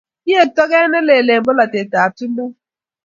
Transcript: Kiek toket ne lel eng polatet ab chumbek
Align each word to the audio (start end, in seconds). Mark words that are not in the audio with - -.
Kiek 0.23 0.49
toket 0.55 0.85
ne 0.89 0.99
lel 1.07 1.27
eng 1.33 1.43
polatet 1.45 1.91
ab 2.01 2.11
chumbek 2.17 2.53